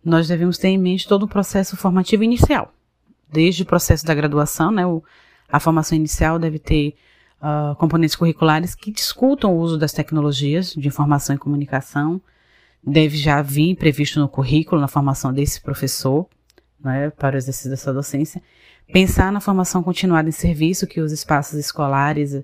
nós 0.03 0.27
devemos 0.27 0.57
ter 0.57 0.69
em 0.69 0.77
mente 0.77 1.07
todo 1.07 1.23
o 1.23 1.27
processo 1.27 1.75
formativo 1.75 2.23
inicial. 2.23 2.73
Desde 3.31 3.63
o 3.63 3.65
processo 3.65 4.05
da 4.05 4.13
graduação, 4.13 4.71
né, 4.71 4.85
o, 4.85 5.03
a 5.51 5.59
formação 5.59 5.95
inicial 5.95 6.39
deve 6.39 6.59
ter 6.59 6.95
uh, 7.41 7.75
componentes 7.75 8.15
curriculares 8.15 8.75
que 8.75 8.91
discutam 8.91 9.53
o 9.53 9.59
uso 9.59 9.77
das 9.77 9.93
tecnologias 9.93 10.73
de 10.73 10.87
informação 10.87 11.35
e 11.35 11.39
comunicação. 11.39 12.21
Deve 12.83 13.17
já 13.17 13.41
vir 13.41 13.75
previsto 13.75 14.19
no 14.19 14.29
currículo, 14.29 14.79
na 14.79 14.87
formação 14.87 15.33
desse 15.33 15.61
professor, 15.61 16.27
né, 16.79 17.09
para 17.11 17.35
o 17.35 17.37
exercício 17.37 17.69
dessa 17.69 17.93
docência. 17.93 18.41
Pensar 18.91 19.31
na 19.31 19.39
formação 19.39 19.83
continuada 19.83 20.29
em 20.29 20.31
serviço 20.31 20.87
que 20.87 20.99
os 20.99 21.11
espaços 21.11 21.59
escolares 21.59 22.41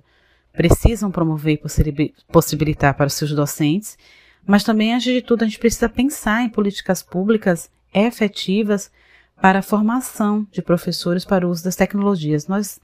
precisam 0.53 1.11
promover 1.11 1.59
e 1.59 2.13
possibilitar 2.31 2.93
para 2.93 3.07
os 3.07 3.13
seus 3.13 3.31
docentes, 3.31 3.97
mas 4.45 4.63
também, 4.63 4.93
antes 4.93 5.11
de 5.11 5.21
tudo, 5.21 5.43
a 5.43 5.45
gente 5.45 5.59
precisa 5.59 5.89
pensar 5.89 6.43
em 6.43 6.49
políticas 6.49 7.01
públicas 7.01 7.69
efetivas 7.93 8.91
para 9.41 9.59
a 9.59 9.63
formação 9.63 10.47
de 10.51 10.61
professores 10.61 11.25
para 11.25 11.47
o 11.47 11.49
uso 11.49 11.63
das 11.63 11.75
tecnologias. 11.75 12.47
Nós 12.47 12.79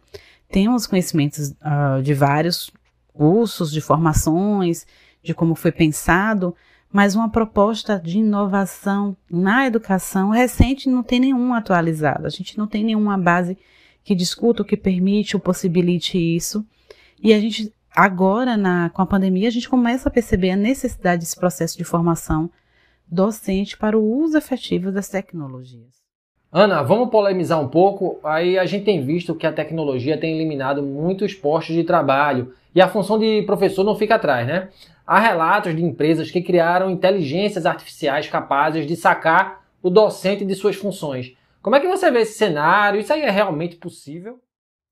temos 0.50 0.88
conhecimentos 0.88 1.50
uh, 1.50 2.02
de 2.02 2.14
vários 2.14 2.72
cursos, 3.14 3.72
de 3.72 3.82
formações, 3.82 4.86
de 5.24 5.34
como 5.34 5.56
foi 5.56 5.72
pensado, 5.72 6.56
mas 6.92 7.16
uma 7.16 7.30
proposta 7.30 8.02
de 8.04 8.20
inovação 8.20 9.16
na 9.30 9.66
educação 9.66 10.30
recente 10.30 10.90
não 10.90 11.04
tem 11.04 11.20
nenhuma 11.20 11.60
atualizada. 11.60 12.28
A 12.28 12.32
gente 12.32 12.58
não 12.58 12.68
tem 12.68 12.84
nenhuma 12.84 13.18
base 13.18 13.58
que 14.04 14.16
discuta 14.16 14.62
o 14.62 14.66
que 14.66 14.76
permite 14.76 15.36
ou 15.36 15.40
possibilite 15.40 16.18
isso. 16.18 16.66
E 17.24 17.34
a 17.34 17.40
gente, 17.40 17.72
agora, 17.96 18.58
na, 18.58 18.90
com 18.90 19.02
a 19.02 19.06
pandemia, 19.06 19.48
a 19.48 19.52
gente 19.52 19.70
começa 19.70 20.10
a 20.10 20.12
perceber 20.12 20.52
a 20.52 20.56
necessidade 20.56 21.22
desse 21.22 21.36
processo 21.36 21.78
de 21.78 21.84
formação 21.84 22.50
docente 23.08 23.78
para 23.78 23.98
o 23.98 24.04
uso 24.04 24.38
efetivo 24.38 24.92
das 24.92 25.10
tecnologias. 25.10 26.02
Ana, 26.52 26.82
vamos 26.82 27.10
polemizar 27.10 27.62
um 27.62 27.68
pouco. 27.68 28.20
Aí 28.24 28.58
a 28.60 28.66
gente 28.66 28.84
tem 28.84 29.06
visto 29.06 29.36
que 29.36 29.48
a 29.48 29.54
tecnologia 29.54 30.18
tem 30.18 30.36
eliminado 30.36 30.84
muitos 30.84 31.34
postos 31.34 31.76
de 31.76 31.84
trabalho 31.84 32.54
e 32.76 32.82
a 32.82 32.90
função 32.90 33.18
de 33.18 33.42
professor 33.44 33.84
não 33.84 33.96
fica 33.96 34.16
atrás, 34.16 34.46
né? 34.46 34.70
Há 35.08 35.20
relatos 35.20 35.76
de 35.76 35.84
empresas 35.84 36.30
que 36.30 36.42
criaram 36.42 36.90
inteligências 36.90 37.66
artificiais 37.66 38.28
capazes 38.28 38.86
de 38.86 38.96
sacar 38.96 39.66
o 39.82 39.90
docente 39.90 40.46
de 40.46 40.54
suas 40.54 40.76
funções. 40.76 41.34
Como 41.62 41.76
é 41.76 41.80
que 41.80 41.88
você 41.88 42.12
vê 42.12 42.22
esse 42.22 42.38
cenário? 42.38 43.00
Isso 43.00 43.14
aí 43.14 43.22
é 43.22 43.30
realmente 43.30 43.78
possível? 43.78 44.40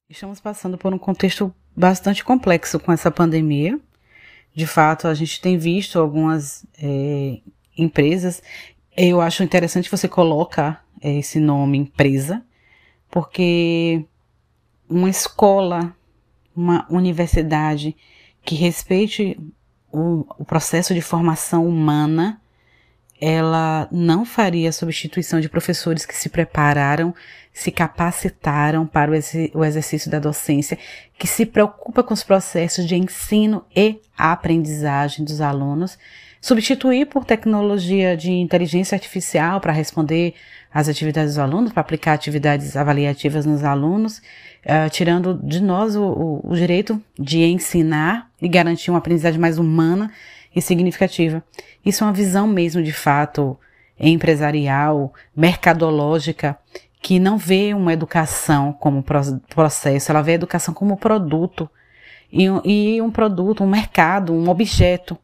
Estamos 0.09 0.39
passando 0.39 0.77
por 0.77 0.93
um 0.93 0.97
contexto 0.97 1.53
bastante 1.79 2.25
complexo 2.25 2.77
com 2.77 2.91
essa 2.91 3.09
pandemia. 3.09 3.79
De 4.53 4.67
fato, 4.67 5.07
a 5.07 5.13
gente 5.13 5.39
tem 5.39 5.57
visto 5.57 5.97
algumas 5.97 6.65
é, 6.77 7.39
empresas. 7.77 8.43
Eu 8.97 9.21
acho 9.21 9.43
interessante 9.43 9.89
você 9.89 10.05
colocar 10.05 10.85
é, 11.01 11.19
esse 11.19 11.39
nome 11.39 11.77
empresa, 11.77 12.43
porque 13.09 14.03
uma 14.89 15.09
escola, 15.09 15.95
uma 16.53 16.85
universidade 16.89 17.95
que 18.43 18.55
respeite 18.55 19.39
o, 19.89 20.25
o 20.37 20.43
processo 20.43 20.93
de 20.93 21.01
formação 21.01 21.65
humana, 21.65 22.41
ela 23.21 23.87
não 23.91 24.23
faria 24.23 24.71
substituição 24.71 25.39
de 25.39 25.49
professores 25.49 26.05
que 26.05 26.15
se 26.15 26.29
prepararam, 26.29 27.13
se 27.51 27.71
capacitaram 27.71 28.87
para 28.87 29.11
o 29.11 29.65
exercício 29.65 30.09
da 30.09 30.19
docência, 30.19 30.77
que 31.17 31.27
se 31.27 31.45
preocupa 31.45 32.01
com 32.01 32.13
os 32.13 32.23
processos 32.23 32.87
de 32.87 32.95
ensino 32.95 33.65
e 33.75 33.99
aprendizagem 34.17 35.25
dos 35.25 35.41
alunos, 35.41 35.97
substituir 36.39 37.07
por 37.07 37.25
tecnologia 37.25 38.15
de 38.15 38.31
inteligência 38.31 38.95
artificial 38.95 39.59
para 39.59 39.73
responder 39.73 40.35
às 40.73 40.87
atividades 40.87 41.31
dos 41.31 41.39
alunos, 41.39 41.73
para 41.73 41.81
aplicar 41.81 42.13
atividades 42.13 42.77
avaliativas 42.77 43.45
nos 43.45 43.65
alunos, 43.65 44.19
uh, 44.19 44.89
tirando 44.89 45.33
de 45.43 45.61
nós 45.61 45.97
o, 45.97 46.03
o, 46.03 46.51
o 46.51 46.55
direito 46.55 47.01
de 47.17 47.43
ensinar 47.43 48.29
e 48.41 48.47
garantir 48.47 48.91
uma 48.91 48.99
aprendizagem 48.99 49.39
mais 49.39 49.57
humana 49.57 50.09
e 50.59 50.61
significativa. 50.61 51.43
Isso 51.85 52.03
é 52.03 52.07
uma 52.07 52.13
visão 52.13 52.47
mesmo 52.47 52.83
de 52.83 52.93
fato 52.93 53.57
empresarial, 53.99 55.13
mercadológica, 55.35 56.57
que 57.01 57.19
não 57.19 57.37
vê 57.37 57.73
uma 57.73 57.93
educação 57.93 58.71
como 58.73 59.03
processo, 59.03 60.11
ela 60.11 60.21
vê 60.21 60.33
a 60.33 60.35
educação 60.35 60.73
como 60.73 60.97
produto. 60.97 61.69
E, 62.31 62.45
e 62.63 63.01
um 63.01 63.09
produto, 63.09 63.63
um 63.63 63.69
mercado, 63.69 64.33
um 64.33 64.49
objeto. 64.49 65.17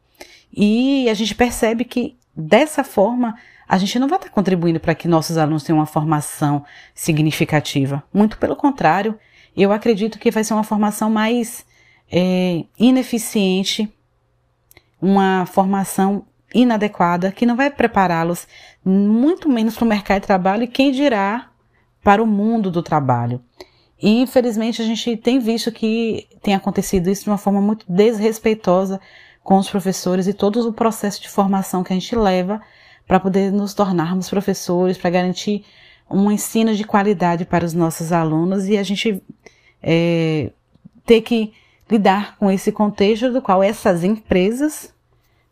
E 0.52 1.08
a 1.08 1.14
gente 1.14 1.34
percebe 1.34 1.84
que 1.84 2.16
dessa 2.34 2.82
forma 2.82 3.36
a 3.68 3.78
gente 3.78 3.98
não 3.98 4.08
vai 4.08 4.18
estar 4.18 4.30
contribuindo 4.30 4.80
para 4.80 4.94
que 4.94 5.08
nossos 5.08 5.36
alunos 5.36 5.62
tenham 5.62 5.78
uma 5.78 5.86
formação 5.86 6.64
significativa. 6.94 8.02
Muito 8.12 8.38
pelo 8.38 8.56
contrário, 8.56 9.18
eu 9.56 9.72
acredito 9.72 10.18
que 10.18 10.30
vai 10.30 10.44
ser 10.44 10.54
uma 10.54 10.62
formação 10.62 11.10
mais 11.10 11.64
é, 12.10 12.64
ineficiente, 12.78 13.92
uma 15.06 15.46
formação 15.46 16.26
inadequada, 16.52 17.30
que 17.30 17.46
não 17.46 17.56
vai 17.56 17.70
prepará-los 17.70 18.46
muito 18.84 19.48
menos 19.48 19.76
para 19.76 19.84
o 19.84 19.88
mercado 19.88 20.20
de 20.22 20.26
trabalho 20.26 20.64
e 20.64 20.68
quem 20.68 20.90
dirá 20.90 21.50
para 22.02 22.22
o 22.22 22.26
mundo 22.26 22.70
do 22.70 22.82
trabalho. 22.82 23.40
E 24.00 24.20
infelizmente 24.20 24.82
a 24.82 24.84
gente 24.84 25.16
tem 25.16 25.38
visto 25.38 25.70
que 25.72 26.26
tem 26.42 26.54
acontecido 26.54 27.08
isso 27.08 27.24
de 27.24 27.30
uma 27.30 27.38
forma 27.38 27.60
muito 27.60 27.86
desrespeitosa 27.88 29.00
com 29.42 29.58
os 29.58 29.70
professores 29.70 30.26
e 30.26 30.34
todo 30.34 30.68
o 30.68 30.72
processo 30.72 31.22
de 31.22 31.28
formação 31.28 31.84
que 31.84 31.92
a 31.92 31.96
gente 31.96 32.14
leva 32.16 32.60
para 33.06 33.20
poder 33.20 33.52
nos 33.52 33.74
tornarmos 33.74 34.28
professores, 34.28 34.98
para 34.98 35.10
garantir 35.10 35.64
um 36.10 36.30
ensino 36.30 36.74
de 36.74 36.84
qualidade 36.84 37.44
para 37.44 37.64
os 37.64 37.72
nossos 37.72 38.12
alunos 38.12 38.66
e 38.66 38.76
a 38.76 38.82
gente 38.82 39.22
é, 39.82 40.50
ter 41.04 41.20
que 41.20 41.52
lidar 41.90 42.36
com 42.36 42.50
esse 42.50 42.72
contexto 42.72 43.32
do 43.32 43.40
qual 43.40 43.62
essas 43.62 44.02
empresas, 44.02 44.92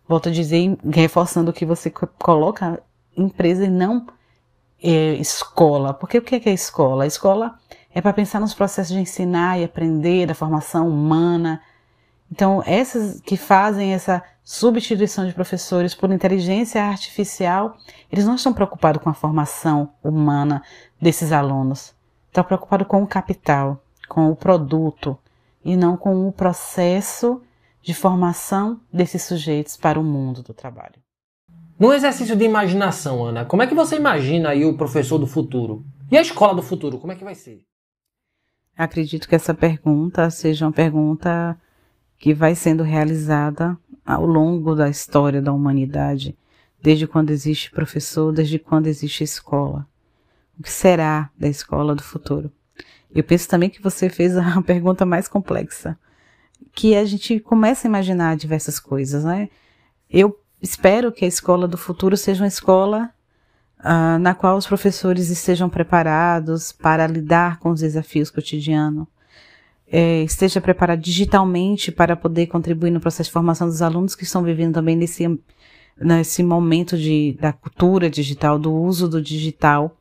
volto 0.08 0.28
a 0.28 0.32
dizer, 0.32 0.76
reforçando 0.84 1.52
que 1.52 1.64
você 1.64 1.90
coloca, 1.90 2.82
empresa 3.16 3.64
e 3.64 3.70
não 3.70 4.06
é, 4.82 5.14
escola. 5.14 5.94
Porque 5.94 6.18
o 6.18 6.22
que 6.22 6.36
é, 6.36 6.42
é 6.50 6.52
escola? 6.52 7.04
A 7.04 7.06
escola 7.06 7.58
é 7.94 8.00
para 8.00 8.12
pensar 8.12 8.40
nos 8.40 8.54
processos 8.54 8.92
de 8.92 9.00
ensinar 9.00 9.58
e 9.58 9.64
aprender, 9.64 10.26
da 10.26 10.34
formação 10.34 10.88
humana. 10.88 11.62
Então, 12.30 12.62
essas 12.66 13.20
que 13.20 13.36
fazem 13.36 13.94
essa 13.94 14.22
substituição 14.42 15.26
de 15.26 15.32
professores 15.32 15.94
por 15.94 16.10
inteligência 16.10 16.82
artificial, 16.82 17.76
eles 18.12 18.26
não 18.26 18.34
estão 18.34 18.52
preocupados 18.52 19.02
com 19.02 19.08
a 19.08 19.14
formação 19.14 19.90
humana 20.02 20.62
desses 21.00 21.32
alunos. 21.32 21.94
Estão 22.26 22.44
preocupados 22.44 22.86
com 22.86 23.02
o 23.02 23.06
capital, 23.06 23.80
com 24.08 24.30
o 24.30 24.36
produto 24.36 25.16
e 25.64 25.76
não 25.76 25.96
com 25.96 26.28
o 26.28 26.32
processo 26.32 27.40
de 27.84 27.92
formação 27.92 28.80
desses 28.90 29.22
sujeitos 29.24 29.76
para 29.76 30.00
o 30.00 30.02
mundo 30.02 30.42
do 30.42 30.54
trabalho. 30.54 30.94
Num 31.78 31.92
exercício 31.92 32.34
de 32.34 32.42
imaginação, 32.42 33.22
Ana, 33.22 33.44
como 33.44 33.62
é 33.62 33.66
que 33.66 33.74
você 33.74 33.96
imagina 33.96 34.48
aí 34.48 34.64
o 34.64 34.74
professor 34.74 35.18
do 35.18 35.26
futuro? 35.26 35.84
E 36.10 36.16
a 36.16 36.22
escola 36.22 36.54
do 36.54 36.62
futuro, 36.62 36.98
como 36.98 37.12
é 37.12 37.16
que 37.16 37.24
vai 37.24 37.34
ser? 37.34 37.62
Acredito 38.74 39.28
que 39.28 39.34
essa 39.34 39.52
pergunta 39.52 40.30
seja 40.30 40.64
uma 40.64 40.72
pergunta 40.72 41.60
que 42.16 42.32
vai 42.32 42.54
sendo 42.54 42.82
realizada 42.82 43.76
ao 44.04 44.24
longo 44.24 44.74
da 44.74 44.88
história 44.88 45.42
da 45.42 45.52
humanidade, 45.52 46.38
desde 46.82 47.06
quando 47.06 47.30
existe 47.30 47.70
professor, 47.70 48.32
desde 48.32 48.58
quando 48.58 48.86
existe 48.86 49.22
escola. 49.22 49.86
O 50.58 50.62
que 50.62 50.70
será 50.70 51.30
da 51.38 51.48
escola 51.48 51.94
do 51.94 52.02
futuro? 52.02 52.50
Eu 53.14 53.22
penso 53.22 53.46
também 53.46 53.68
que 53.68 53.82
você 53.82 54.08
fez 54.08 54.38
a 54.38 54.60
pergunta 54.64 55.04
mais 55.04 55.28
complexa, 55.28 55.98
que 56.72 56.94
a 56.94 57.04
gente 57.04 57.40
começa 57.40 57.86
a 57.86 57.90
imaginar 57.90 58.36
diversas 58.36 58.78
coisas, 58.78 59.24
né? 59.24 59.48
Eu 60.08 60.38
espero 60.60 61.12
que 61.12 61.24
a 61.24 61.28
escola 61.28 61.66
do 61.66 61.76
futuro 61.76 62.16
seja 62.16 62.42
uma 62.42 62.48
escola 62.48 63.10
uh, 63.80 64.18
na 64.18 64.34
qual 64.34 64.56
os 64.56 64.66
professores 64.66 65.28
estejam 65.30 65.68
preparados 65.68 66.72
para 66.72 67.06
lidar 67.06 67.58
com 67.58 67.70
os 67.70 67.80
desafios 67.80 68.30
cotidianos, 68.30 69.06
é, 69.86 70.22
esteja 70.22 70.60
preparado 70.60 71.00
digitalmente 71.00 71.92
para 71.92 72.16
poder 72.16 72.46
contribuir 72.46 72.90
no 72.90 73.00
processo 73.00 73.28
de 73.28 73.32
formação 73.32 73.68
dos 73.68 73.82
alunos 73.82 74.14
que 74.14 74.24
estão 74.24 74.42
vivendo 74.42 74.74
também 74.74 74.96
nesse, 74.96 75.38
nesse 75.96 76.42
momento 76.42 76.96
de, 76.96 77.36
da 77.40 77.52
cultura 77.52 78.08
digital, 78.08 78.58
do 78.58 78.72
uso 78.72 79.08
do 79.08 79.20
digital. 79.20 79.96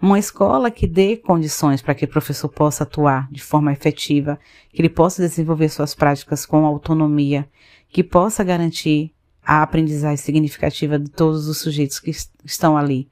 Uma 0.00 0.18
escola 0.18 0.70
que 0.70 0.86
dê 0.86 1.16
condições 1.16 1.80
para 1.80 1.94
que 1.94 2.04
o 2.04 2.08
professor 2.08 2.48
possa 2.48 2.84
atuar 2.84 3.28
de 3.30 3.42
forma 3.42 3.72
efetiva, 3.72 4.38
que 4.70 4.82
ele 4.82 4.90
possa 4.90 5.22
desenvolver 5.22 5.70
suas 5.70 5.94
práticas 5.94 6.44
com 6.44 6.66
autonomia, 6.66 7.48
que 7.88 8.04
possa 8.04 8.44
garantir 8.44 9.14
a 9.42 9.62
aprendizagem 9.62 10.16
significativa 10.16 10.98
de 10.98 11.08
todos 11.08 11.48
os 11.48 11.58
sujeitos 11.58 11.98
que 11.98 12.10
estão 12.44 12.76
ali. 12.76 13.08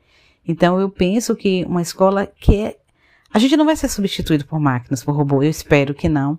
Então 0.46 0.78
eu 0.78 0.90
penso 0.90 1.34
que 1.34 1.64
uma 1.64 1.80
escola 1.80 2.26
que 2.26 2.56
é. 2.56 2.76
A 3.32 3.38
gente 3.38 3.56
não 3.56 3.64
vai 3.64 3.76
ser 3.76 3.88
substituído 3.88 4.44
por 4.44 4.60
máquinas, 4.60 5.02
por 5.02 5.14
robô, 5.14 5.42
eu 5.42 5.50
espero 5.50 5.94
que 5.94 6.08
não. 6.08 6.38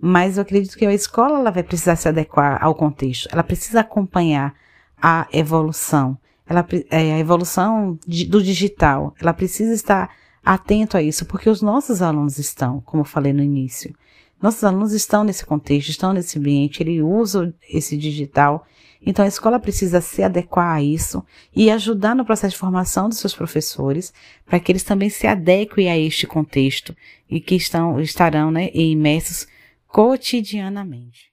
Mas 0.00 0.36
eu 0.36 0.42
acredito 0.42 0.76
que 0.76 0.84
a 0.84 0.92
escola 0.92 1.38
ela 1.38 1.50
vai 1.50 1.62
precisar 1.62 1.96
se 1.96 2.08
adequar 2.08 2.62
ao 2.62 2.74
contexto. 2.74 3.28
Ela 3.32 3.42
precisa 3.42 3.80
acompanhar 3.80 4.54
a 5.00 5.26
evolução. 5.32 6.18
Ela, 6.46 6.66
é, 6.90 7.14
a 7.14 7.18
evolução 7.18 7.98
do 8.06 8.42
digital. 8.42 9.14
Ela 9.20 9.32
precisa 9.32 9.72
estar 9.72 10.10
atento 10.44 10.96
a 10.96 11.02
isso, 11.02 11.24
porque 11.24 11.48
os 11.48 11.62
nossos 11.62 12.02
alunos 12.02 12.38
estão, 12.38 12.80
como 12.80 13.02
eu 13.02 13.06
falei 13.06 13.32
no 13.32 13.42
início. 13.42 13.94
Nossos 14.40 14.64
alunos 14.64 14.92
estão 14.92 15.22
nesse 15.22 15.46
contexto, 15.46 15.88
estão 15.88 16.12
nesse 16.12 16.38
ambiente, 16.38 16.82
ele 16.82 17.00
usa 17.00 17.54
esse 17.68 17.96
digital 17.96 18.66
então 19.04 19.24
a 19.24 19.28
escola 19.28 19.58
precisa 19.58 20.00
se 20.00 20.22
adequar 20.22 20.76
a 20.76 20.82
isso 20.82 21.24
e 21.54 21.70
ajudar 21.70 22.14
no 22.14 22.24
processo 22.24 22.52
de 22.52 22.58
formação 22.58 23.08
dos 23.08 23.18
seus 23.18 23.34
professores 23.34 24.12
para 24.46 24.60
que 24.60 24.70
eles 24.70 24.84
também 24.84 25.10
se 25.10 25.26
adequem 25.26 25.90
a 25.90 25.98
este 25.98 26.26
contexto 26.26 26.96
e 27.28 27.40
que 27.40 27.56
estão, 27.56 28.00
estarão 28.00 28.50
né, 28.50 28.70
imersos 28.72 29.48
cotidianamente. 29.88 31.31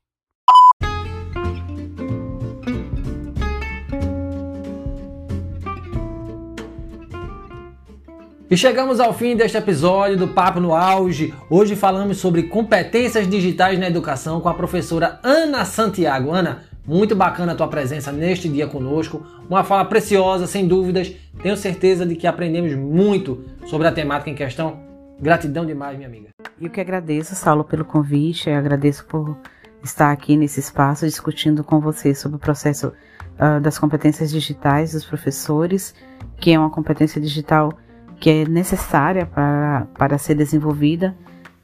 E 8.52 8.58
chegamos 8.58 9.00
ao 9.00 9.14
fim 9.14 9.36
deste 9.36 9.60
episódio 9.60 10.18
do 10.18 10.28
Papo 10.28 10.60
no 10.60 10.74
Auge. 10.74 11.32
Hoje 11.52 11.76
falamos 11.76 12.18
sobre 12.18 12.42
competências 12.42 13.30
digitais 13.30 13.78
na 13.78 13.88
educação 13.88 14.42
com 14.42 14.50
a 14.50 14.56
professora 14.56 15.20
Ana 15.22 15.64
Santiago. 15.66 16.32
Ana, 16.32 16.64
muito 16.84 17.16
bacana 17.16 17.52
a 17.52 17.56
tua 17.56 17.68
presença 17.68 18.12
neste 18.12 18.50
dia 18.50 18.66
conosco. 18.66 19.24
Uma 19.48 19.64
fala 19.64 19.86
preciosa, 19.86 20.48
sem 20.48 20.68
dúvidas. 20.68 21.16
Tenho 21.44 21.56
certeza 21.56 22.08
de 22.08 22.16
que 22.16 22.26
aprendemos 22.26 22.74
muito 22.74 23.46
sobre 23.68 23.86
a 23.86 23.92
temática 23.92 24.32
em 24.32 24.36
questão. 24.36 24.80
Gratidão 25.22 25.64
demais, 25.64 25.96
minha 25.96 26.10
amiga. 26.10 26.30
Eu 26.60 26.72
que 26.72 26.82
agradeço, 26.82 27.36
Saulo, 27.36 27.64
pelo 27.64 27.86
convite. 27.86 28.50
Eu 28.50 28.56
agradeço 28.56 29.06
por 29.06 29.38
estar 29.84 30.12
aqui 30.12 30.36
nesse 30.36 30.60
espaço 30.60 31.06
discutindo 31.06 31.64
com 31.64 31.80
você 31.80 32.16
sobre 32.16 32.38
o 32.38 32.40
processo 32.40 32.88
uh, 32.88 33.62
das 33.62 33.78
competências 33.78 34.32
digitais 34.32 34.94
dos 34.94 35.06
professores, 35.06 35.94
que 36.38 36.52
é 36.52 36.58
uma 36.58 36.72
competência 36.72 37.22
digital 37.22 37.78
que 38.20 38.30
é 38.30 38.46
necessária 38.46 39.26
para, 39.26 39.88
para 39.98 40.18
ser 40.18 40.36
desenvolvida, 40.36 41.16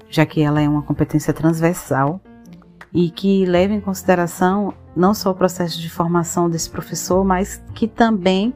já 0.10 0.26
que 0.26 0.42
ela 0.42 0.62
é 0.62 0.70
uma 0.70 0.82
competência 0.82 1.34
transversal 1.34 2.22
e 2.94 3.10
que 3.10 3.46
leva 3.46 3.74
em 3.74 3.82
consideração 3.82 4.74
não 4.96 5.14
só 5.14 5.32
o 5.32 5.36
processo 5.36 5.80
de 5.82 5.90
formação 5.90 6.50
desse 6.50 6.70
professor, 6.70 7.26
mas 7.26 7.62
que 7.74 7.88
também 7.88 8.54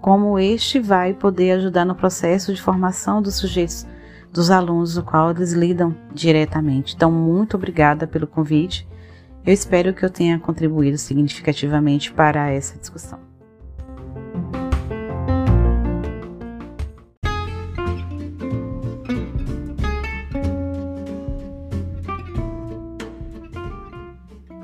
como 0.00 0.38
este 0.38 0.78
vai 0.80 1.14
poder 1.14 1.52
ajudar 1.52 1.84
no 1.84 1.94
processo 1.94 2.52
de 2.52 2.60
formação 2.60 3.22
dos 3.22 3.36
sujeitos, 3.36 3.86
dos 4.32 4.50
alunos, 4.50 4.94
do 4.94 5.02
qual 5.02 5.30
eles 5.30 5.52
lidam 5.52 5.94
diretamente. 6.12 6.94
Então, 6.94 7.10
muito 7.10 7.56
obrigada 7.56 8.06
pelo 8.06 8.26
convite. 8.26 8.86
Eu 9.44 9.52
espero 9.52 9.94
que 9.94 10.04
eu 10.04 10.10
tenha 10.10 10.38
contribuído 10.38 10.98
significativamente 10.98 12.12
para 12.12 12.50
essa 12.50 12.78
discussão. 12.78 13.35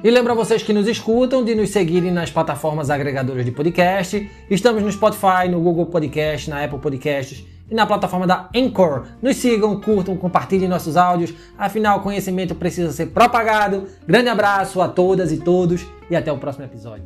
E 0.04 0.10
lembro 0.10 0.32
a 0.32 0.34
vocês 0.34 0.64
que 0.64 0.72
nos 0.72 0.88
escutam 0.88 1.44
de 1.44 1.54
nos 1.54 1.70
seguirem 1.70 2.10
nas 2.10 2.28
plataformas 2.28 2.90
agregadoras 2.90 3.44
de 3.44 3.52
podcast. 3.52 4.28
Estamos 4.50 4.82
no 4.82 4.90
Spotify, 4.90 5.48
no 5.48 5.60
Google 5.60 5.86
Podcast, 5.86 6.50
na 6.50 6.64
Apple 6.64 6.80
Podcasts 6.80 7.44
e 7.70 7.74
na 7.74 7.86
plataforma 7.86 8.26
da 8.26 8.48
Anchor. 8.52 9.04
Nos 9.22 9.36
sigam, 9.36 9.80
curtam, 9.80 10.16
compartilhem 10.16 10.68
nossos 10.68 10.96
áudios. 10.96 11.32
Afinal, 11.56 12.00
conhecimento 12.00 12.52
precisa 12.52 12.90
ser 12.90 13.10
propagado. 13.10 13.86
Grande 14.04 14.28
abraço 14.28 14.82
a 14.82 14.88
todas 14.88 15.30
e 15.30 15.36
todos 15.36 15.86
e 16.10 16.16
até 16.16 16.32
o 16.32 16.38
próximo 16.38 16.64
episódio. 16.64 17.04